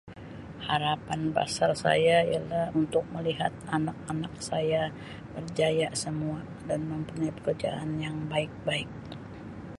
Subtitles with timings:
[0.67, 4.83] Harapan basar saya ialah untuk melihat anak-anak saya
[5.37, 8.89] berjaya semua dan mempunyai pekerjaan yang baik-baik.